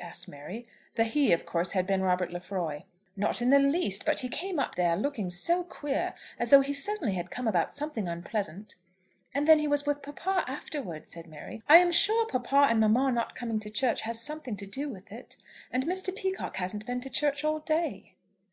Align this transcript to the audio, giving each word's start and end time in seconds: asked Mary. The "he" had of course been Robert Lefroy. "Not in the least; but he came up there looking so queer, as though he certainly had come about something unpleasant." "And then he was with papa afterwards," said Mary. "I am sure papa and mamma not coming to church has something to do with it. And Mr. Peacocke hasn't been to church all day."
asked 0.00 0.26
Mary. 0.26 0.66
The 0.96 1.04
"he" 1.04 1.30
had 1.30 1.38
of 1.38 1.46
course 1.46 1.72
been 1.72 2.02
Robert 2.02 2.32
Lefroy. 2.32 2.82
"Not 3.14 3.40
in 3.40 3.50
the 3.50 3.60
least; 3.60 4.04
but 4.04 4.18
he 4.18 4.28
came 4.28 4.58
up 4.58 4.74
there 4.74 4.96
looking 4.96 5.30
so 5.30 5.62
queer, 5.62 6.14
as 6.36 6.50
though 6.50 6.62
he 6.62 6.72
certainly 6.72 7.14
had 7.14 7.30
come 7.30 7.46
about 7.46 7.72
something 7.72 8.08
unpleasant." 8.08 8.74
"And 9.32 9.46
then 9.46 9.60
he 9.60 9.68
was 9.68 9.86
with 9.86 10.02
papa 10.02 10.44
afterwards," 10.48 11.12
said 11.12 11.28
Mary. 11.28 11.62
"I 11.68 11.76
am 11.76 11.92
sure 11.92 12.26
papa 12.26 12.66
and 12.68 12.80
mamma 12.80 13.12
not 13.12 13.36
coming 13.36 13.60
to 13.60 13.70
church 13.70 14.00
has 14.00 14.20
something 14.20 14.56
to 14.56 14.66
do 14.66 14.88
with 14.88 15.12
it. 15.12 15.36
And 15.70 15.84
Mr. 15.84 16.12
Peacocke 16.12 16.56
hasn't 16.56 16.86
been 16.86 17.00
to 17.02 17.08
church 17.08 17.44
all 17.44 17.60
day." 17.60 18.16